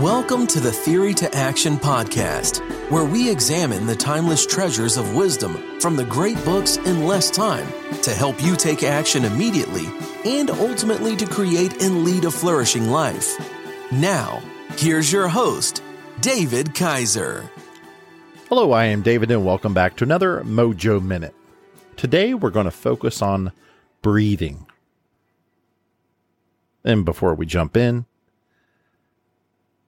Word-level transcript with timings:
Welcome 0.00 0.46
to 0.46 0.60
the 0.60 0.72
Theory 0.72 1.12
to 1.12 1.34
Action 1.34 1.76
podcast, 1.76 2.60
where 2.90 3.04
we 3.04 3.30
examine 3.30 3.84
the 3.84 3.94
timeless 3.94 4.46
treasures 4.46 4.96
of 4.96 5.14
wisdom 5.14 5.78
from 5.78 5.94
the 5.94 6.06
great 6.06 6.42
books 6.42 6.78
in 6.78 7.04
less 7.04 7.30
time 7.30 7.66
to 8.00 8.14
help 8.14 8.42
you 8.42 8.56
take 8.56 8.82
action 8.82 9.26
immediately 9.26 9.84
and 10.24 10.48
ultimately 10.48 11.16
to 11.16 11.26
create 11.26 11.82
and 11.82 12.02
lead 12.02 12.24
a 12.24 12.30
flourishing 12.30 12.88
life. 12.88 13.36
Now, 13.92 14.42
here's 14.78 15.12
your 15.12 15.28
host, 15.28 15.82
David 16.22 16.74
Kaiser. 16.74 17.50
Hello, 18.48 18.72
I 18.72 18.86
am 18.86 19.02
David, 19.02 19.30
and 19.30 19.44
welcome 19.44 19.74
back 19.74 19.96
to 19.96 20.04
another 20.04 20.40
Mojo 20.44 21.02
Minute. 21.02 21.34
Today, 21.98 22.32
we're 22.32 22.48
going 22.48 22.64
to 22.64 22.70
focus 22.70 23.20
on 23.20 23.52
breathing. 24.00 24.64
And 26.86 27.04
before 27.04 27.34
we 27.34 27.44
jump 27.44 27.76
in, 27.76 28.06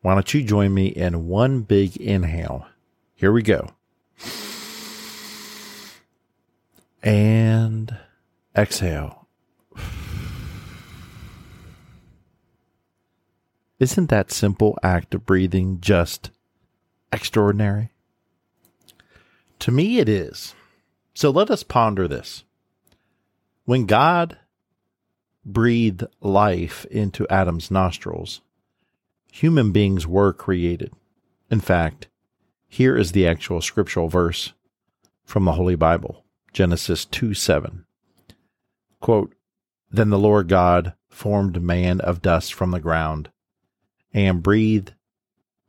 why 0.02 0.15
don't 0.15 0.34
you 0.34 0.42
join 0.42 0.74
me 0.74 0.88
in 0.88 1.29
one 1.29 1.62
big 1.62 1.97
inhale? 1.97 2.66
Here 3.15 3.33
we 3.33 3.42
go. 3.42 3.70
And 7.02 7.97
exhale. 8.56 9.27
Isn't 13.78 14.11
that 14.11 14.30
simple 14.30 14.78
act 14.83 15.15
of 15.15 15.27
breathing 15.27 15.80
just 15.80 16.30
extraordinary? 17.12 17.91
To 19.61 19.70
me, 19.70 19.98
it 19.98 20.09
is. 20.09 20.55
So 21.14 21.30
let 21.30 21.50
us 21.50 21.62
ponder 21.62 22.06
this. 22.06 22.45
When 23.64 23.87
God 23.87 24.39
breathed 25.45 26.05
life 26.20 26.84
into 26.86 27.27
Adam's 27.28 27.70
nostrils, 27.70 28.41
human 29.33 29.72
beings 29.72 30.06
were 30.06 30.33
created. 30.33 30.92
In 31.50 31.58
fact, 31.58 32.06
here 32.69 32.97
is 32.97 33.12
the 33.12 33.27
actual 33.27 33.61
scriptural 33.61 34.08
verse 34.08 34.52
from 35.24 35.47
the 35.47 35.52
Holy 35.52 35.74
Bible 35.74 36.24
Genesis 36.52 37.06
2 37.06 37.34
7. 37.34 37.86
Quote, 39.00 39.34
Then 39.91 40.11
the 40.11 40.19
Lord 40.19 40.48
God 40.48 40.92
formed 41.08 41.62
man 41.62 42.00
of 42.00 42.22
dust 42.22 42.52
from 42.52 42.70
the 42.70 42.80
ground 42.80 43.30
and 44.12 44.42
breathed 44.42 44.92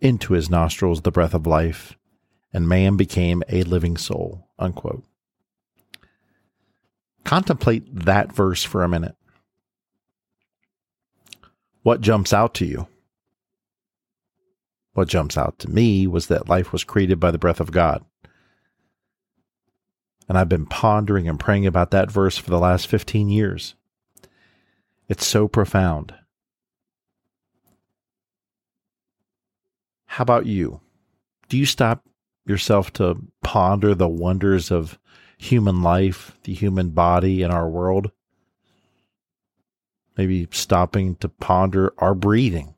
into 0.02 0.34
his 0.34 0.50
nostrils 0.50 1.02
the 1.02 1.12
breath 1.12 1.34
of 1.34 1.48
life, 1.48 1.98
and 2.52 2.68
man 2.68 2.98
became 2.98 3.42
a 3.48 3.64
living 3.64 3.96
soul. 3.96 4.50
Unquote. 4.60 5.06
Contemplate 7.24 7.84
that 8.06 8.34
verse 8.34 8.64
for 8.64 8.84
a 8.84 8.90
minute. 8.90 9.16
What 11.84 12.02
jumps 12.02 12.34
out 12.34 12.54
to 12.56 12.66
you? 12.66 12.88
What 14.94 15.08
jumps 15.08 15.38
out 15.38 15.60
to 15.60 15.70
me 15.70 16.08
was 16.08 16.28
that 16.28 16.50
life 16.50 16.72
was 16.72 16.84
created 16.84 17.20
by 17.20 17.32
the 17.32 17.40
breath 17.40 17.60
of 17.60 17.72
God. 17.72 18.06
And 20.30 20.38
I've 20.38 20.50
been 20.50 20.66
pondering 20.66 21.28
and 21.28 21.40
praying 21.40 21.66
about 21.66 21.92
that 21.92 22.12
verse 22.12 22.38
for 22.38 22.50
the 22.50 22.60
last 22.60 22.88
15 22.88 23.30
years. 23.30 23.76
It's 25.10 25.28
so 25.28 25.48
profound. 25.48 26.14
How 30.06 30.22
about 30.22 30.46
you? 30.46 30.80
Do 31.50 31.58
you 31.58 31.66
stop 31.66 32.08
yourself 32.46 32.94
to 32.94 33.18
ponder 33.42 33.96
the 33.96 34.08
wonders 34.08 34.72
of 34.72 35.00
human 35.38 35.82
life, 35.82 36.38
the 36.44 36.54
human 36.54 36.92
body, 36.92 37.42
and 37.42 37.52
our 37.52 37.68
world? 37.68 38.12
Maybe 40.16 40.48
stopping 40.52 41.16
to 41.16 41.30
ponder 41.30 41.94
our 41.98 42.14
breathing. 42.14 42.76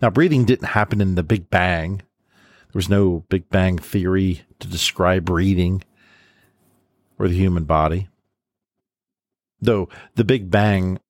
Now, 0.00 0.10
breathing 0.10 0.44
didn't 0.44 0.68
happen 0.68 1.00
in 1.00 1.14
the 1.14 1.22
Big 1.22 1.48
Bang. 1.50 1.98
There 1.98 2.78
was 2.78 2.88
no 2.88 3.24
Big 3.28 3.48
Bang 3.48 3.78
theory 3.78 4.42
to 4.58 4.68
describe 4.68 5.24
breathing 5.24 5.82
or 7.18 7.28
the 7.28 7.34
human 7.34 7.64
body. 7.64 8.08
Though 9.60 9.88
the 10.14 10.24
Big 10.24 10.50
Bang 10.50 11.00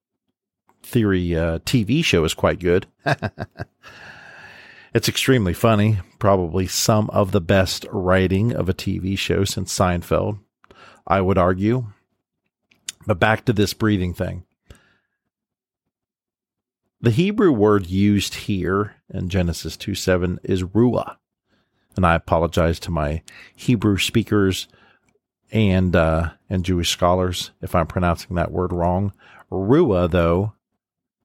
Theory 0.82 1.34
uh, 1.34 1.58
TV 1.60 2.04
show 2.04 2.24
is 2.24 2.32
quite 2.32 2.60
good. 2.60 2.86
it's 4.94 5.08
extremely 5.08 5.52
funny, 5.52 5.98
probably 6.20 6.68
some 6.68 7.10
of 7.10 7.32
the 7.32 7.40
best 7.40 7.86
writing 7.90 8.52
of 8.52 8.68
a 8.68 8.74
TV 8.74 9.18
show 9.18 9.44
since 9.44 9.76
Seinfeld, 9.76 10.38
I 11.04 11.20
would 11.20 11.38
argue. 11.38 11.86
But 13.04 13.18
back 13.18 13.44
to 13.46 13.52
this 13.52 13.74
breathing 13.74 14.14
thing. 14.14 14.44
The 17.06 17.12
Hebrew 17.12 17.52
word 17.52 17.86
used 17.86 18.34
here 18.34 18.96
in 19.08 19.28
Genesis 19.28 19.76
2 19.76 19.94
7 19.94 20.40
is 20.42 20.64
ruah. 20.64 21.18
And 21.94 22.04
I 22.04 22.16
apologize 22.16 22.80
to 22.80 22.90
my 22.90 23.22
Hebrew 23.54 23.96
speakers 23.96 24.66
and 25.52 25.94
uh, 25.94 26.30
and 26.50 26.64
Jewish 26.64 26.90
scholars 26.90 27.52
if 27.62 27.76
I'm 27.76 27.86
pronouncing 27.86 28.34
that 28.34 28.50
word 28.50 28.72
wrong. 28.72 29.12
Ruah, 29.52 30.10
though, 30.10 30.54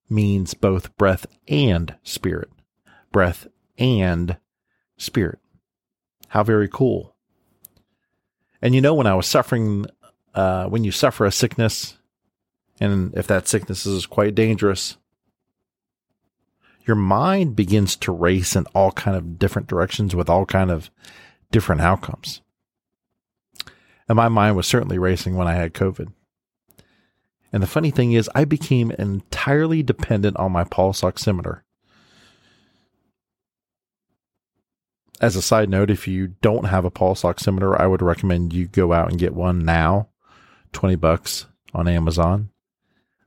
means 0.08 0.54
both 0.54 0.96
breath 0.98 1.26
and 1.48 1.96
spirit. 2.04 2.52
Breath 3.12 3.48
and 3.80 4.38
spirit. 4.98 5.40
How 6.28 6.44
very 6.44 6.70
cool. 6.72 7.16
And 8.62 8.76
you 8.76 8.82
know, 8.82 8.94
when 8.94 9.08
I 9.08 9.16
was 9.16 9.26
suffering, 9.26 9.88
uh, 10.36 10.66
when 10.66 10.84
you 10.84 10.92
suffer 10.92 11.26
a 11.26 11.32
sickness, 11.32 11.98
and 12.80 13.18
if 13.18 13.26
that 13.26 13.48
sickness 13.48 13.88
is 13.88 14.06
quite 14.06 14.36
dangerous, 14.36 14.98
your 16.86 16.96
mind 16.96 17.56
begins 17.56 17.96
to 17.98 18.12
race 18.12 18.56
in 18.56 18.66
all 18.74 18.92
kind 18.92 19.16
of 19.16 19.38
different 19.38 19.68
directions 19.68 20.16
with 20.16 20.30
all 20.30 20.46
kind 20.46 20.72
of 20.72 20.90
different 21.52 21.82
outcomes. 21.82 22.42
And 24.08 24.16
my 24.16 24.30
mind 24.30 24.56
was 24.56 24.68
certainly 24.68 24.98
racing 24.98 25.36
when 25.36 25.48
I 25.48 25.54
had 25.54 25.74
COVID. 25.74 26.12
And 27.54 27.62
the 27.62 27.68
funny 27.68 27.92
thing 27.92 28.14
is, 28.14 28.30
I 28.34 28.46
became 28.46 28.92
entirely 28.92 29.84
dependent 29.84 30.38
on 30.38 30.52
my 30.52 30.64
pulse 30.64 31.02
oximeter. 31.02 31.62
As 35.20 35.36
a 35.36 35.42
side 35.42 35.70
note, 35.70 35.92
if 35.92 36.08
you 36.08 36.30
don't 36.42 36.66
have 36.66 36.86
a 36.86 36.92
pulse 36.92 37.24
oximeter, 37.24 37.80
I 37.80 37.88
would 37.88 38.02
recommend 38.02 38.54
you 38.54 38.68
go 38.68 38.94
out 38.94 39.10
and 39.10 39.20
get 39.20 39.36
one 39.36 39.66
now. 39.66 40.10
20 40.74 40.96
bucks 40.96 41.46
on 41.74 41.88
Amazon. 41.88 42.50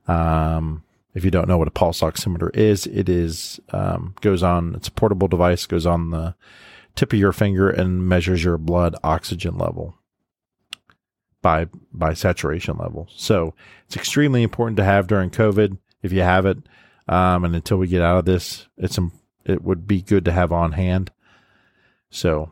Um, 0.07 0.83
if 1.15 1.23
you 1.23 1.31
don't 1.31 1.47
know 1.47 1.57
what 1.57 1.69
a 1.69 1.71
pulse 1.71 2.01
oximeter 2.01 2.53
is, 2.55 2.85
it 2.87 3.07
is 3.07 3.59
um, 3.71 4.13
goes 4.19 4.43
on. 4.43 4.75
It's 4.75 4.89
a 4.89 4.91
portable 4.91 5.29
device, 5.29 5.65
goes 5.65 5.85
on 5.85 6.11
the 6.11 6.35
tip 6.93 7.13
of 7.13 7.19
your 7.19 7.31
finger 7.31 7.69
and 7.69 8.07
measures 8.07 8.43
your 8.43 8.57
blood 8.57 8.95
oxygen 9.03 9.57
level 9.57 9.95
by 11.41 11.67
by 11.93 12.13
saturation 12.13 12.77
level. 12.77 13.07
So 13.15 13.53
it's 13.87 13.95
extremely 13.95 14.43
important 14.43 14.77
to 14.77 14.83
have 14.83 15.07
during 15.07 15.29
COVID 15.29 15.77
if 16.03 16.11
you 16.11 16.21
have 16.21 16.45
it. 16.45 16.57
Um, 17.07 17.45
and 17.45 17.55
until 17.55 17.77
we 17.77 17.87
get 17.87 18.01
out 18.01 18.17
of 18.17 18.25
this, 18.25 18.67
it's 18.77 18.99
it 19.45 19.61
would 19.63 19.87
be 19.87 20.01
good 20.01 20.25
to 20.25 20.31
have 20.33 20.51
on 20.51 20.73
hand. 20.73 21.11
So, 22.09 22.51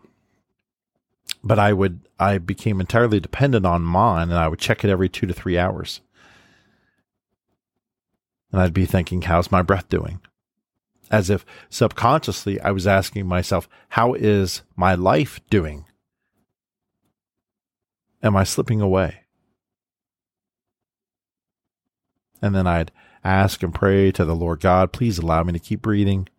but 1.44 1.60
I 1.60 1.74
would 1.74 2.08
I 2.18 2.38
became 2.38 2.80
entirely 2.80 3.20
dependent 3.20 3.66
on 3.66 3.82
mine, 3.82 4.30
and 4.30 4.40
I 4.40 4.48
would 4.48 4.60
check 4.60 4.86
it 4.86 4.90
every 4.90 5.10
two 5.10 5.28
to 5.28 5.34
three 5.34 5.58
hours 5.58 6.00
and 8.54 8.62
I'd 8.62 8.74
be 8.74 8.86
thinking, 8.86 9.24
how's 9.24 9.52
my 9.52 9.64
breath 9.64 9.90
doing? 9.90 10.22
As 11.10 11.30
if 11.30 11.44
subconsciously 11.70 12.62
I 12.62 12.72
was 12.72 12.88
asking 12.88 13.26
myself, 13.26 13.68
how 13.90 14.14
is 14.14 14.62
my 14.76 14.94
life 14.94 15.42
doing? 15.50 15.86
Am 18.22 18.38
I 18.38 18.44
slipping 18.44 18.80
away? 18.80 19.22
And 22.42 22.54
then 22.54 22.68
I'd 22.68 22.92
ask 23.24 23.64
and 23.64 23.74
pray 23.74 24.12
to 24.12 24.24
the 24.24 24.36
Lord 24.36 24.60
God, 24.60 24.94
please 24.94 25.18
allow 25.18 25.44
me 25.44 25.54
to 25.54 25.60
keep 25.60 25.82
breathing. 25.82 26.30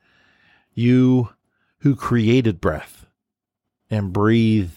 You 0.73 1.31
who 1.79 1.97
created 1.97 2.61
breath 2.61 3.07
and 3.91 4.13
breathe 4.13 4.71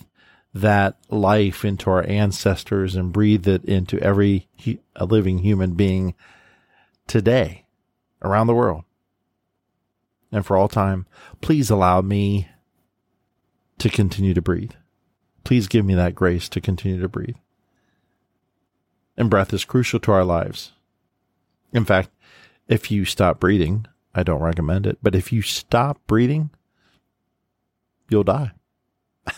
that 0.54 0.98
life 1.10 1.64
into 1.64 1.90
our 1.90 2.06
ancestors 2.08 2.96
and 2.96 3.14
breathe 3.14 3.48
it 3.48 3.64
into 3.66 4.00
every 4.00 4.48
living 5.00 5.40
human 5.40 5.74
being 5.74 6.16
today 7.08 7.66
around 8.22 8.48
the 8.48 8.54
world 8.54 8.84
and 10.32 10.46
for 10.46 10.58
all 10.58 10.68
time, 10.68 11.06
please 11.42 11.70
allow 11.70 12.02
me 12.02 12.50
to 13.80 13.90
continue 13.90 14.34
to 14.34 14.42
breathe. 14.42 14.74
Please 15.44 15.68
give 15.68 15.86
me 15.86 15.96
that 15.96 16.16
grace 16.16 16.50
to 16.50 16.62
continue 16.62 17.00
to 17.00 17.08
breathe. 17.08 17.38
And 19.16 19.30
breath 19.30 19.54
is 19.54 19.66
crucial 19.66 20.00
to 20.02 20.12
our 20.12 20.26
lives. 20.26 20.74
In 21.74 21.86
fact, 21.86 22.10
if 22.68 22.92
you 22.92 23.06
stop 23.06 23.40
breathing, 23.40 23.86
I 24.14 24.24
don't 24.24 24.42
recommend 24.42 24.86
it, 24.86 24.98
but 25.02 25.16
if 25.16 25.32
you 25.32 25.42
stop 25.42 26.00
breathing, 26.08 26.50
you'll 28.10 28.24
die. 28.24 28.52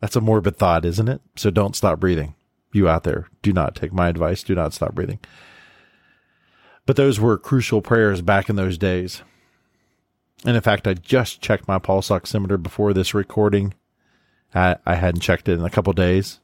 That's 0.00 0.16
a 0.16 0.20
morbid 0.20 0.56
thought, 0.56 0.84
isn't 0.84 1.08
it? 1.08 1.20
So 1.36 1.50
don't 1.50 1.76
stop 1.76 1.98
breathing. 1.98 2.34
You 2.72 2.88
out 2.88 3.04
there, 3.04 3.28
do 3.42 3.52
not 3.52 3.74
take 3.74 3.92
my 3.92 4.08
advice. 4.08 4.42
Do 4.42 4.54
not 4.54 4.74
stop 4.74 4.94
breathing. 4.94 5.20
But 6.86 6.96
those 6.96 7.20
were 7.20 7.38
crucial 7.38 7.82
prayers 7.82 8.22
back 8.22 8.48
in 8.48 8.56
those 8.56 8.78
days. 8.78 9.22
And 10.44 10.56
in 10.56 10.62
fact, 10.62 10.86
I 10.86 10.94
just 10.94 11.40
checked 11.40 11.66
my 11.66 11.78
pulse 11.78 12.08
oximeter 12.08 12.62
before 12.62 12.92
this 12.92 13.14
recording. 13.14 13.74
I, 14.54 14.76
I 14.86 14.94
hadn't 14.94 15.20
checked 15.20 15.48
it 15.48 15.58
in 15.58 15.64
a 15.64 15.70
couple 15.70 15.92
days. 15.92 16.40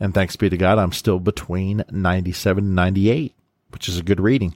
And 0.00 0.14
thanks 0.14 0.36
be 0.36 0.48
to 0.50 0.56
God, 0.56 0.78
I'm 0.78 0.92
still 0.92 1.18
between 1.18 1.84
97 1.90 2.64
and 2.64 2.74
98, 2.74 3.34
which 3.70 3.88
is 3.88 3.98
a 3.98 4.02
good 4.02 4.20
reading. 4.20 4.54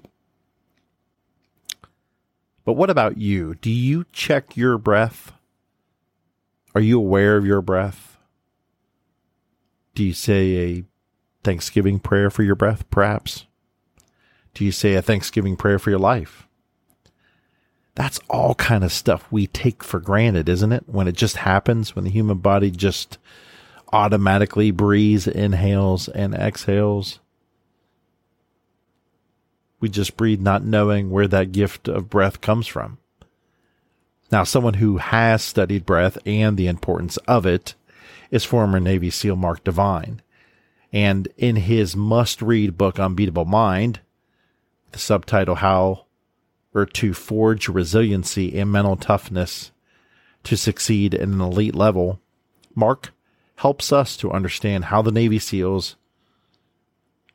But 2.65 2.75
what 2.75 2.91
about 2.91 3.19
you? 3.19 3.57
Do 3.57 3.71
you 3.71 4.05
check 4.13 4.57
your 4.57 4.79
breath? 4.79 5.33
Are 6.75 6.81
you 6.81 6.99
aware 6.99 7.37
of 7.37 7.45
your 7.45 7.61
breath? 7.61 8.12
Do 9.95 10.05
you 10.05 10.13
say 10.13 10.57
a 10.57 10.85
Thanksgiving 11.45 11.99
prayer 11.99 12.31
for 12.31 12.43
your 12.43 12.55
breath, 12.55 12.89
perhaps? 12.91 13.47
Do 14.55 14.65
you 14.65 14.73
say 14.73 14.95
a 14.95 15.03
Thanksgiving 15.03 15.57
prayer 15.57 15.79
for 15.79 15.91
your 15.91 15.99
life? 15.99 16.47
That's 17.95 18.21
all 18.31 18.55
kind 18.55 18.85
of 18.85 18.93
stuff 18.93 19.31
we 19.31 19.47
take 19.47 19.85
for 19.85 20.01
granted, 20.01 20.49
isn't 20.49 20.73
it? 20.73 20.85
When 20.87 21.09
it 21.09 21.17
just 21.17 21.37
happens, 21.39 21.95
when 21.95 22.05
the 22.05 22.11
human 22.11 22.39
body 22.39 22.71
just 22.71 23.19
automatically 23.93 24.71
breathes, 24.71 25.27
inhales, 25.27 26.09
and 26.09 26.35
exhales. 26.35 27.21
We 29.81 29.89
just 29.89 30.17
breathe 30.17 30.41
not 30.41 30.65
knowing 30.65 31.11
where 31.11 31.29
that 31.29 31.53
gift 31.53 31.89
of 31.89 32.09
breath 32.09 32.41
comes 32.41 32.67
from. 32.67 32.99
Now, 34.31 34.45
someone 34.45 34.75
who 34.75 34.97
has 34.97 35.43
studied 35.43 35.85
breath 35.85 36.17
and 36.25 36.57
the 36.57 36.69
importance 36.69 37.19
of 37.19 37.45
it 37.45 37.75
is 38.33 38.45
former 38.45 38.81
Navy 38.81 39.11
SEAL 39.11 39.37
Mark 39.37 39.63
Divine. 39.63 40.21
And 40.93 41.29
in 41.37 41.57
his 41.57 41.95
must 41.95 42.43
read 42.43 42.77
book, 42.77 42.99
Unbeatable 42.99 43.45
Mind, 43.45 44.01
the 44.91 44.99
subtitle, 44.99 45.57
How 45.57 46.07
or 46.75 46.87
to 46.87 47.15
Forge 47.15 47.69
Resiliency 47.69 48.59
and 48.59 48.73
Mental 48.73 48.97
Toughness 48.97 49.71
to 50.45 50.57
Succeed 50.57 51.15
at 51.15 51.21
an 51.21 51.41
Elite 51.41 51.75
Level, 51.75 52.19
Mark 52.75 53.13
helps 53.57 53.93
us 53.93 54.17
to 54.17 54.33
understand 54.33 54.87
how 54.87 55.03
the 55.03 55.13
Navy 55.13 55.39
SEALs, 55.39 55.97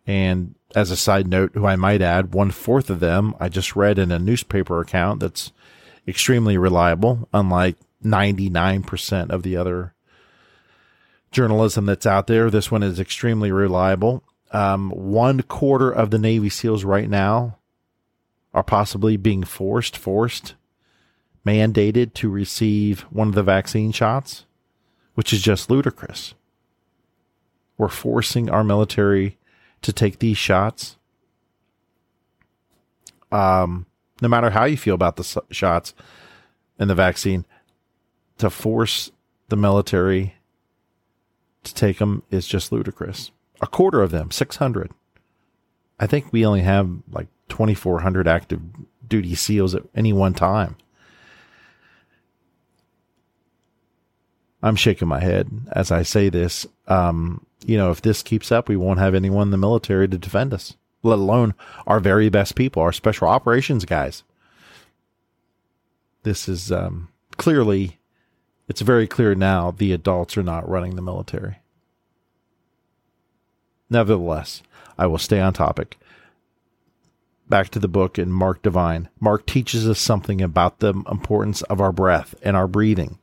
and 0.06 0.56
as 0.76 0.90
a 0.90 0.98
side 0.98 1.28
note, 1.28 1.52
who 1.54 1.66
I 1.66 1.76
might 1.76 2.02
add, 2.02 2.34
one 2.34 2.52
fourth 2.52 2.90
of 2.90 3.00
them 3.00 3.36
I 3.40 3.50
just 3.50 3.76
read 3.76 4.00
in 4.00 4.12
a 4.12 4.20
newspaper 4.20 4.82
account 4.82 5.20
that's 5.20 5.52
extremely 6.08 6.58
reliable, 6.58 7.30
unlike 7.34 7.78
99% 8.04 9.30
of 9.30 9.44
the 9.44 9.56
other 9.56 9.94
journalism 11.38 11.86
that's 11.86 12.06
out 12.06 12.28
there. 12.28 12.50
This 12.50 12.72
one 12.72 12.84
is 12.84 13.00
extremely 13.00 13.52
reliable. 13.52 14.24
Um, 14.52 14.90
one 14.92 15.42
quarter 15.44 15.92
of 15.92 16.10
the 16.10 16.18
Navy 16.18 16.50
SEALs 16.50 16.84
right 16.84 17.10
now 17.10 17.58
are 18.54 18.64
possibly 18.64 19.18
being 19.18 19.44
forced, 19.44 19.96
forced, 19.96 20.56
mandated 21.46 22.14
to 22.16 22.30
receive 22.30 23.02
one 23.12 23.30
of 23.30 23.36
the 23.36 23.44
vaccine 23.44 23.92
shots 23.92 24.46
which 25.18 25.34
is 25.34 25.42
just 25.42 25.72
ludicrous. 25.72 26.36
We're 27.76 27.88
forcing 27.88 28.52
our 28.52 28.64
military 28.64 29.40
to 29.82 29.92
take 29.92 30.20
these 30.20 30.38
shots. 30.38 30.96
Um, 33.32 33.88
no 34.22 34.28
matter 34.28 34.52
how 34.52 34.66
you 34.66 34.78
feel 34.78 34.94
about 34.94 35.16
the 35.16 35.42
shots 35.50 35.96
and 36.78 36.88
the 36.88 36.94
vaccine, 36.94 37.48
to 38.38 38.52
force 38.52 39.12
the 39.50 39.56
military 39.56 40.36
to 41.70 41.74
take 41.74 42.00
them 42.00 42.24
is 42.32 42.48
just 42.48 42.72
ludicrous. 42.72 43.32
A 43.62 43.68
quarter 43.68 44.02
of 44.02 44.12
them, 44.12 44.32
600. 44.32 44.92
I 46.00 46.08
think 46.08 46.32
we 46.32 46.46
only 46.46 46.62
have 46.62 46.90
like 47.12 47.28
2,400 47.50 48.28
active 48.28 48.62
duty 49.08 49.36
SEALs 49.36 49.74
at 49.74 49.84
any 49.96 50.14
one 50.14 50.34
time. 50.34 50.76
I'm 54.62 54.76
shaking 54.76 55.08
my 55.08 55.20
head 55.20 55.50
as 55.72 55.92
I 55.92 56.04
say 56.04 56.30
this. 56.30 56.66
Um, 56.88 57.46
you 57.66 57.78
know, 57.78 57.92
if 57.92 58.02
this 58.02 58.24
keeps 58.24 58.52
up, 58.52 58.68
we 58.68 58.78
won't 58.78 59.00
have 59.00 59.16
anyone 59.16 59.48
in 59.48 59.52
the 59.52 59.58
military 59.58 60.08
to 60.08 60.18
defend 60.18 60.54
us, 60.54 60.76
let 61.04 61.20
alone 61.20 61.54
our 61.86 62.00
very 62.00 62.30
best 62.30 62.56
people, 62.56 62.82
our 62.82 62.92
special 62.92 63.28
operations 63.28 63.86
guys. 63.86 64.24
This 66.24 66.50
is 66.50 66.72
um, 66.72 67.10
clearly, 67.38 68.00
it's 68.68 68.82
very 68.82 69.08
clear 69.08 69.36
now 69.36 69.72
the 69.72 69.94
adults 69.94 70.38
are 70.38 70.44
not 70.44 70.68
running 70.68 70.96
the 70.96 71.02
military. 71.02 71.58
Nevertheless, 73.90 74.62
I 74.98 75.08
will 75.08 75.18
stay 75.18 75.40
on 75.40 75.54
topic. 75.54 75.98
Back 77.50 77.70
to 77.70 77.80
the 77.80 77.88
book 77.88 78.20
in 78.20 78.32
Mark 78.32 78.62
Divine. 78.62 79.08
Mark 79.22 79.46
teaches 79.46 79.88
us 79.88 80.00
something 80.00 80.42
about 80.42 80.80
the 80.80 80.94
importance 81.10 81.62
of 81.64 81.80
our 81.80 81.94
breath 81.94 82.36
and 82.42 82.58
our 82.58 82.68
breathing. 82.68 83.20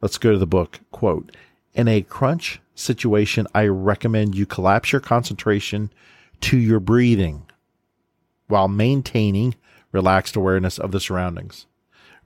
Let's 0.00 0.18
go 0.18 0.32
to 0.32 0.38
the 0.38 0.46
book. 0.46 0.80
Quote 0.90 1.34
In 1.74 1.86
a 1.86 2.02
crunch 2.02 2.60
situation, 2.74 3.46
I 3.54 3.66
recommend 3.66 4.34
you 4.34 4.46
collapse 4.46 4.90
your 4.90 5.00
concentration 5.00 5.92
to 6.40 6.56
your 6.56 6.80
breathing 6.80 7.46
while 8.48 8.68
maintaining 8.68 9.54
relaxed 9.92 10.34
awareness 10.34 10.78
of 10.78 10.90
the 10.90 11.00
surroundings. 11.00 11.66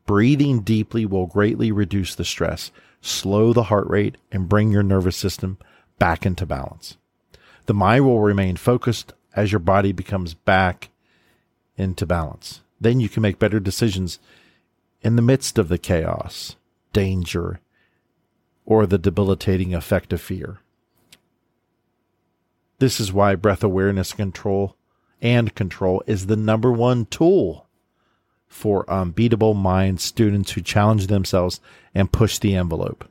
Breathing 0.07 0.61
deeply 0.61 1.07
will 1.07 1.27
greatly 1.27 1.71
reduce 1.71 2.15
the 2.15 2.25
stress, 2.25 2.71
slow 3.01 3.53
the 3.53 3.65
heart 3.65 3.89
rate, 3.89 4.17
and 4.31 4.49
bring 4.49 4.73
your 4.73 4.83
nervous 4.83 5.17
system 5.17 5.59
back 5.99 6.27
into 6.27 6.47
balance. 6.47 6.97
The 7.67 7.75
mind 7.75 8.05
will 8.05 8.21
remain 8.21 8.57
focused 8.57 9.13
as 9.37 9.53
your 9.53 9.61
body 9.61 9.93
becomes 9.93 10.35
back 10.35 10.91
into 11.77 12.07
balance. 12.07 12.61
Then 12.81 13.01
you 13.01 13.09
can 13.09 13.23
make 13.23 13.39
better 13.39 13.61
decisions 13.61 14.19
in 15.01 15.17
the 15.17 15.23
midst 15.23 15.59
of 15.59 15.69
the 15.69 15.79
chaos 15.79 16.57
danger, 16.93 17.61
or 18.65 18.87
the 18.87 18.99
debilitating 18.99 19.75
effect 19.75 20.13
of 20.13 20.21
fear. 20.21 20.59
This 22.79 23.01
is 23.01 23.13
why 23.13 23.35
breath 23.35 23.65
awareness 23.65 24.13
control 24.13 24.77
and 25.21 25.55
control 25.55 26.03
is 26.07 26.27
the 26.27 26.37
number 26.37 26.71
one 26.73 27.07
tool 27.07 27.67
for 28.53 28.89
um, 28.91 29.09
unbeatable 29.09 29.55
mind 29.55 30.01
students 30.01 30.53
who 30.53 30.61
challenge 30.61 31.07
themselves 31.07 31.61
and 31.95 32.13
push 32.13 32.39
the 32.39 32.55
envelope. 32.55 33.09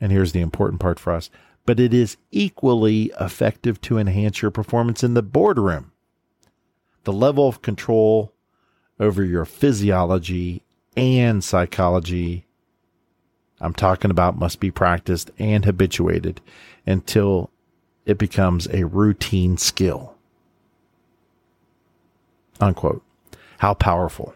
And 0.00 0.10
here's 0.10 0.32
the 0.32 0.40
important 0.40 0.80
part 0.80 0.98
for 0.98 1.12
us, 1.12 1.30
but 1.66 1.78
it 1.78 1.92
is 1.92 2.16
equally 2.30 3.12
effective 3.20 3.80
to 3.82 3.98
enhance 3.98 4.40
your 4.40 4.50
performance 4.50 5.04
in 5.04 5.14
the 5.14 5.22
boardroom. 5.22 5.92
The 7.04 7.12
level 7.12 7.48
of 7.48 7.62
control 7.62 8.32
over 8.98 9.24
your 9.24 9.44
physiology 9.44 10.62
and 10.96 11.44
psychology 11.44 12.48
I'm 13.60 13.74
talking 13.74 14.10
about 14.10 14.38
must 14.38 14.60
be 14.60 14.70
practiced 14.70 15.30
and 15.38 15.64
habituated 15.64 16.40
until 16.86 17.50
it 18.06 18.18
becomes 18.18 18.68
a 18.68 18.84
routine 18.84 19.56
skill. 19.56 20.14
Unquote. 22.60 23.02
How 23.58 23.74
powerful. 23.74 24.34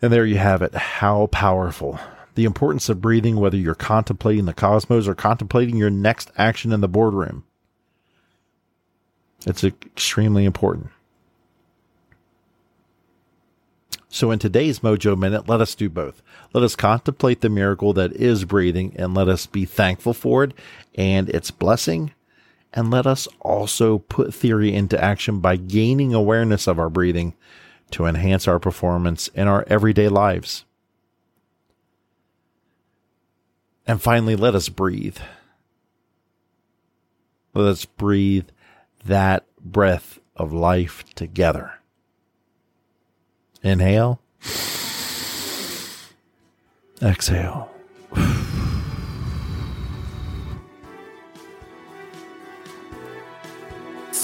And 0.00 0.12
there 0.12 0.26
you 0.26 0.38
have 0.38 0.62
it. 0.62 0.74
How 0.74 1.26
powerful. 1.26 1.98
The 2.34 2.44
importance 2.44 2.88
of 2.88 3.00
breathing, 3.00 3.36
whether 3.36 3.56
you're 3.56 3.74
contemplating 3.74 4.44
the 4.44 4.52
cosmos 4.52 5.08
or 5.08 5.14
contemplating 5.14 5.76
your 5.76 5.90
next 5.90 6.30
action 6.36 6.72
in 6.72 6.80
the 6.80 6.88
boardroom. 6.88 7.44
It's 9.46 9.64
extremely 9.64 10.44
important. 10.44 10.90
So, 14.08 14.30
in 14.30 14.38
today's 14.38 14.80
Mojo 14.80 15.18
Minute, 15.18 15.48
let 15.48 15.60
us 15.60 15.74
do 15.74 15.88
both. 15.88 16.22
Let 16.52 16.62
us 16.62 16.76
contemplate 16.76 17.40
the 17.40 17.48
miracle 17.48 17.92
that 17.94 18.12
is 18.12 18.44
breathing 18.44 18.94
and 18.96 19.14
let 19.14 19.28
us 19.28 19.46
be 19.46 19.64
thankful 19.64 20.14
for 20.14 20.44
it 20.44 20.52
and 20.94 21.28
its 21.30 21.50
blessing. 21.50 22.12
And 22.76 22.90
let 22.90 23.06
us 23.06 23.26
also 23.40 23.98
put 23.98 24.34
theory 24.34 24.74
into 24.74 25.02
action 25.02 25.40
by 25.40 25.56
gaining 25.56 26.12
awareness 26.12 26.66
of 26.66 26.78
our 26.78 26.90
breathing 26.90 27.32
to 27.92 28.04
enhance 28.04 28.46
our 28.46 28.58
performance 28.58 29.28
in 29.28 29.48
our 29.48 29.64
everyday 29.66 30.08
lives. 30.08 30.66
And 33.86 34.02
finally, 34.02 34.36
let 34.36 34.54
us 34.54 34.68
breathe. 34.68 35.16
Let 37.54 37.66
us 37.66 37.86
breathe 37.86 38.48
that 39.06 39.46
breath 39.58 40.18
of 40.34 40.52
life 40.52 41.02
together. 41.14 41.72
Inhale. 43.62 44.20
Exhale. 47.00 47.70